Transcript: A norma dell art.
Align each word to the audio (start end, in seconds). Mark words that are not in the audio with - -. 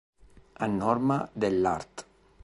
A 0.55 0.65
norma 0.65 1.29
dell 1.31 1.63
art. 1.63 2.07